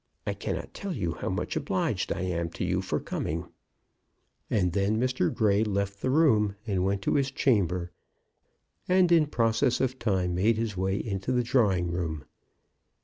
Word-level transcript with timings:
I 0.25 0.33
cannot 0.33 0.73
tell 0.73 0.93
you 0.93 1.11
how 1.13 1.29
much 1.29 1.55
obliged 1.55 2.11
I 2.11 2.21
am 2.21 2.49
to 2.57 2.65
you 2.65 2.81
for 2.81 2.99
coming." 2.99 3.45
And 4.49 4.73
then 4.73 4.99
Mr. 4.99 5.31
Grey 5.31 5.63
left 5.63 6.01
the 6.01 6.09
room, 6.09 6.55
went 6.65 7.03
to 7.03 7.13
his 7.13 7.29
chamber, 7.29 7.91
and 8.89 9.11
in 9.11 9.27
process 9.27 9.79
of 9.79 9.99
time 9.99 10.33
made 10.33 10.57
his 10.57 10.75
way 10.75 10.95
into 10.97 11.31
the 11.31 11.43
drawing 11.43 11.91
room. 11.91 12.25